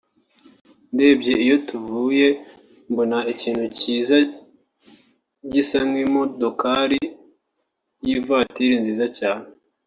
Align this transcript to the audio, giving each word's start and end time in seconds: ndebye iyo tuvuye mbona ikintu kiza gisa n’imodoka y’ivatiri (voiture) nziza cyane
ndebye 0.93 1.33
iyo 1.43 1.55
tuvuye 1.67 2.27
mbona 2.91 3.17
ikintu 3.33 3.63
kiza 3.77 4.17
gisa 5.51 5.79
n’imodoka 5.91 6.67
y’ivatiri 8.05 8.15
(voiture) 8.27 8.79
nziza 8.81 9.05
cyane 9.17 9.45